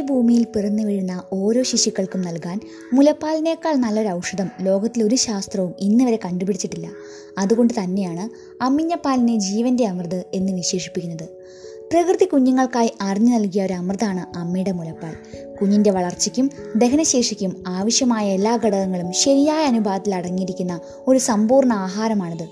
ഭൂമിയിൽ 0.00 0.44
പിറന്നു 0.44 0.82
വീഴുന്ന 0.82 1.22
ഓരോ 1.32 1.62
ശിശുക്കൾക്കും 1.62 2.22
നൽകാൻ 2.22 2.60
മുലപ്പാലിനേക്കാൾ 2.92 3.76
നല്ലൊരു 3.76 4.08
ഔഷധം 4.08 4.50
ലോകത്തിലെ 4.60 5.04
ഒരു 5.04 5.14
ശാസ്ത്രവും 5.14 5.74
ഇന്ന് 5.80 6.04
വരെ 6.04 6.18
കണ്ടുപിടിച്ചിട്ടില്ല. 6.24 6.88
അതുകൊണ്ട് 7.38 7.74
തന്നെയാണ് 7.82 8.28
അമ്മിഞ്ഞപ്പാലിനെ 8.62 9.38
ജീവന്റെ 9.38 9.86
അമൃത് 9.86 10.24
എന്ന് 10.34 10.52
വിശേഷിപ്പിക്കുന്നത്. 10.52 11.28
പ്രകൃതി 11.92 12.24
കുഞ്ഞുങ്ങൾക്കായി 12.24 12.92
അറിഞ്ഞു 13.00 13.38
നൽകിയ 13.38 13.64
ഒരു 13.64 13.72
അമൃതാണ് 13.72 14.38
അമ്മയുടെ 14.38 14.72
മുലപ്പാൽ. 14.72 15.14
കുഞ്ഞിന്റെ 15.60 15.90
വളർച്ചയ്ക്കും 15.90 16.50
ദഹനശേഷിക്കും 16.76 17.64
ആവശ്യമായ 17.66 18.28
എല്ലാ 18.28 18.60
ഘടകങ്ങളും 18.64 19.12
ശരിയായ 19.12 19.64
അനുപാതത്തിൽ 19.64 20.14
അടങ്ങിയിരിക്കുന്ന 20.14 20.80
ഒരു 21.06 21.18
സമ്പൂർണ 21.18 21.72
ആഹാരമാണിത്. 21.72 22.48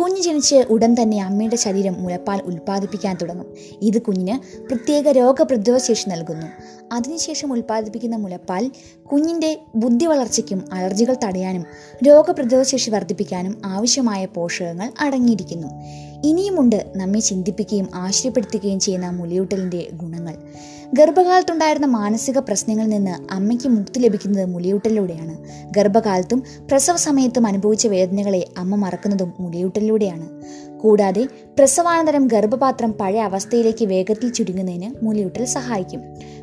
കുഞ്ഞ് 0.00 0.22
ജനിച്ച് 0.22 0.54
ഉടൻ 0.54 0.96
തന്നെ 1.02 1.22
അമ്മയുടെ 1.22 1.56
ശരീരം 1.56 2.02
മുലപ്പാൽ 2.02 2.40
ഉൽപ്പാദിപ്പിക്കാൻ 2.44 3.16
തുടങ്ങും. 3.22 3.46
ഇത് 3.82 4.02
കുഞ്ഞിന് 4.02 4.62
പ്രത്യേക 4.62 5.08
രോഗപ്രതിരോധ 5.08 5.78
ശേഷി 5.78 6.08
നൽകുന്നു. 6.08 6.46
അതിനുശേഷം 6.92 7.52
ഉൽപ്പാദിപ്പിക്കുന്ന 7.52 8.16
മുലപ്പാൽ 8.16 8.70
കുഞ്ഞിന്റെ 9.12 9.60
ബുദ്ധി 9.74 10.06
വളർച്ചയ്ക്കും 10.06 10.64
അലർജികൾ 10.72 11.16
തടയാനും 11.24 11.64
രോഗപ്രതിരോധ 12.06 12.62
ശേഷി 12.62 12.90
വർദ്ധിപ്പിക്കാനും 12.90 13.62
ആവശ്യമായ 13.64 14.26
പോഷകങ്ങൾ 14.26 14.92
അടങ്ങിയിരിക്കുന്നു. 15.00 15.68
ഇനിയുമുണ്ട് 16.26 16.92
നമ്മെ 16.96 17.20
ചിന്തിപ്പിക്കുകയും 17.20 17.88
ആശ്ചര്യപ്പെടുത്തുകയും 17.94 18.80
ചെയ്യുന്ന 18.80 19.10
മുലയൂട്ടലിന്റെ 19.10 19.88
ഗുണങ്ങൾ. 19.92 20.34
ഗർഭകാലത്തുണ്ടായിരുന്ന 20.94 21.86
മാനസിക 21.86 22.38
പ്രശ്നങ്ങളിൽ 22.38 22.88
നിന്ന് 22.88 23.32
അമ്മയ്ക്ക് 23.32 23.68
മുക്തി 23.68 24.00
ലഭിക്കുന്നത് 24.00 24.44
മുലയൂട്ടലിലൂടെയാണ്. 24.44 25.36
ഗർഭകാലത്തും 25.76 26.42
പ്രസവ 26.70 26.96
സമയത്തും 26.96 27.46
അനുഭവിച്ച 27.46 27.86
വേദനകളെ 27.86 28.48
അമ്മ 28.58 28.74
മറക്കുന്നതും 28.74 29.32
മുലയൂട്ടലിലൂടെയാണ്. 29.40 30.28
കൂടാതെ 30.78 31.28
പ്രസവാനന്തരം 31.58 32.26
ഗർഭപാത്രം 32.26 32.92
പഴയ 32.92 33.20
അവസ്ഥയിലേക്ക് 33.20 33.84
വേഗത്തിൽ 33.84 34.32
ചുരുങ്ങുന്നതിന് 34.32 35.04
മുലയൂട്ടൽ 35.04 35.44
സഹായിക്കും. 35.44 36.02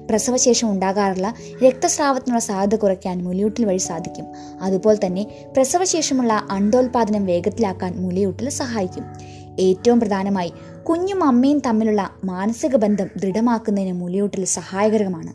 പ്രസവശേഷം 0.10 0.72
ഉണ്ടാകാറുള്ള 0.72 1.34
രക്തസ്രാവത്തിനുള്ള 1.66 2.40
സാധ്യത 2.40 2.80
കുറയ്ക്കാൻ 2.80 3.24
മുലയൂട്ടൽ 3.24 3.66
വഴി 3.66 3.78
സാധിക്കും. 3.78 4.26
അതുപോലെ 4.62 5.06
തന്നെ 5.06 5.24
പ്രസവശേഷമുള്ള 5.56 6.48
അണ്ടോൽപാദനം 6.52 7.26
വേഗത്തിലാക്കാൻ 7.26 8.02
മുലയൂട്ടൽ 8.02 8.50
സഹായിക്കും. 8.50 9.06
ഏറ്റവും 9.60 10.00
പ്രധാനമായി 10.00 10.54
കുഞ്ഞും 10.90 11.24
അമ്മയും 11.24 11.60
തമ്മിലുള്ള 11.60 12.10
മാനസിക 12.24 12.76
ബന്ധം 12.76 13.08
ദൃഢമാക്കുന്നതിന് 13.18 13.94
മുലയൂട്ടൽ 13.94 14.46
സഹായകരമാണ്. 14.46 15.34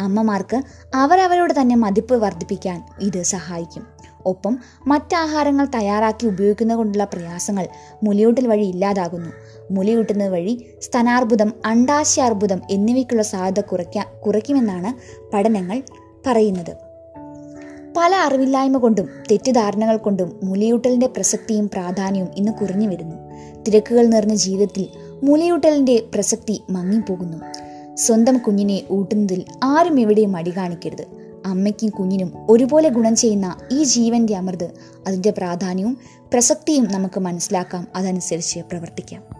അമ്മമാർക്ക് 0.00 0.62
അവരവരോട് 0.94 1.60
തന്നെ 1.60 1.76
മതിപ്പ് 1.76 2.14
വർദ്ധിപ്പിക്കാൻ 2.14 2.84
ഇത് 3.00 3.22
സഹായിക്കും. 3.22 3.86
ഒപ്പം 4.26 4.58
മറ്റാഹാരങ്ങൾ 4.86 5.66
തയ്യാറാക്കി 5.74 6.26
ഉപയോഗിക്കുന്നത് 6.26 6.76
കൊണ്ടുള്ള 6.76 7.04
പ്രയാസങ്ങൾ 7.04 7.68
മുലയൂട്ടൽ 8.04 8.46
വഴി 8.46 8.64
ഇല്ലാതാകുന്നു. 8.64 9.30
മുലയൂട്ടുന്നത് 9.70 10.28
വഴി 10.28 10.66
സ്തനാർബുദം 10.82 11.52
അണ്ടാശയാർബുദം 11.64 12.62
എന്നിവയ്ക്കുള്ള 12.70 13.22
സാധ്യത 13.22 13.60
കുറയ്ക്കാ 13.60 14.04
കുറയ്ക്കുമെന്നാണ് 14.26 15.20
പഠനങ്ങൾ 15.32 15.82
പറയുന്നത്. 16.26 16.76
പല 17.96 18.14
അറിവില്ലായ്മ 18.14 18.76
കൊണ്ടും 18.76 19.08
തെറ്റിദ്ധാരണകൾ 19.30 19.96
കൊണ്ടും 19.96 20.40
മുലയൂട്ടലിന്റെ 20.42 21.06
പ്രസക്തിയും 21.06 21.68
പ്രാധാന്യവും 21.68 22.28
ഇന്ന് 22.36 22.52
കുറഞ്ഞു 22.52 22.88
വരുന്നു. 22.88 23.29
തിരക്കുകൾ 23.66 24.06
നിറഞ്ഞ 24.06 24.34
ജീവിതത്തിൽ 24.34 24.88
മുലയൂട്ടലിന്റെ 25.22 26.06
പ്രസക്തി 26.14 26.62
മങ്ങിപ്പോകുന്നു. 26.70 27.36
സ്വന്തം 27.94 28.38
കുഞ്ഞിനെ 28.38 28.82
ഊട്ടുന്നതിൽ 28.90 29.44
ആരും 29.64 30.00
എവിടെയും 30.00 30.32
മടി 30.32 30.56
കാണിക്കരുത്. 30.56 31.06
അമ്മയ്ക്കും 31.46 31.90
കുഞ്ഞിനും 31.90 32.32
ഒരുപോലെ 32.48 32.88
ഗുണം 32.88 33.16
ചെയ്യുന്ന 33.16 33.56
ഈ 33.70 33.84
ജീവന്റെ 33.84 34.36
അമൃത് 34.36 34.70
അതിന്റെ 35.06 35.30
പ്രാധാന്യവും 35.30 35.98
പ്രസക്തിയും 36.32 36.92
നമുക്ക് 36.92 37.20
മനസ്സിലാക്കാം. 37.20 37.88
അതനുസരിച്ച് 37.96 38.60
പ്രവർത്തിക്കാം. 38.60 39.39